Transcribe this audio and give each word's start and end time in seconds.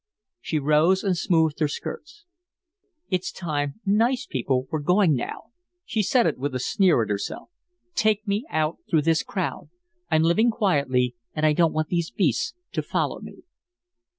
She 0.39 0.57
rose 0.57 1.03
and 1.03 1.15
smoothed 1.15 1.59
her 1.59 1.67
skirts. 1.67 2.25
"It's 3.09 3.31
time 3.31 3.79
nice 3.85 4.25
people 4.25 4.65
were 4.71 4.79
going 4.81 5.13
now." 5.13 5.51
She 5.85 6.01
said 6.01 6.25
it 6.25 6.39
with 6.39 6.55
a 6.55 6.59
sneer 6.59 7.03
at 7.03 7.11
herself. 7.11 7.51
"Take 7.93 8.27
me 8.27 8.43
out 8.49 8.77
through 8.89 9.03
this 9.03 9.21
crowd. 9.21 9.69
I'm 10.09 10.23
living 10.23 10.49
quietly 10.49 11.13
and 11.35 11.45
I 11.45 11.53
don't 11.53 11.71
want 11.71 11.89
these 11.89 12.09
beasts 12.09 12.55
to 12.71 12.81
follow 12.81 13.19
me." 13.21 13.43